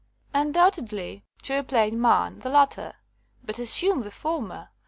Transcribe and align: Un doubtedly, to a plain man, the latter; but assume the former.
Un 0.33 0.51
doubtedly, 0.51 1.21
to 1.43 1.59
a 1.59 1.61
plain 1.63 2.01
man, 2.01 2.39
the 2.39 2.49
latter; 2.49 2.95
but 3.45 3.59
assume 3.59 4.01
the 4.01 4.09
former. 4.09 4.69